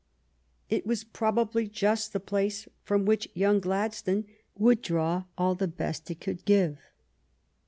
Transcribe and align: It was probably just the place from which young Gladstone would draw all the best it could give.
It 0.67 0.87
was 0.87 1.03
probably 1.03 1.67
just 1.67 2.11
the 2.11 2.19
place 2.19 2.67
from 2.81 3.05
which 3.05 3.29
young 3.35 3.59
Gladstone 3.59 4.25
would 4.57 4.81
draw 4.81 5.25
all 5.37 5.53
the 5.53 5.67
best 5.67 6.09
it 6.09 6.19
could 6.19 6.43
give. 6.43 6.79